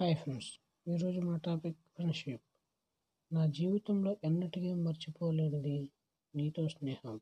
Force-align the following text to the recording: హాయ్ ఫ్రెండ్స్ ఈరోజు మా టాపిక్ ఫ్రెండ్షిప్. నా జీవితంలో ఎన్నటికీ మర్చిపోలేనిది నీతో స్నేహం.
హాయ్ 0.00 0.16
ఫ్రెండ్స్ 0.16 0.48
ఈరోజు 0.88 1.20
మా 1.20 1.36
టాపిక్ 1.36 1.76
ఫ్రెండ్షిప్. 1.94 2.42
నా 3.32 3.46
జీవితంలో 3.46 4.16
ఎన్నటికీ 4.24 4.74
మర్చిపోలేనిది 4.74 5.90
నీతో 6.34 6.68
స్నేహం. 6.68 7.20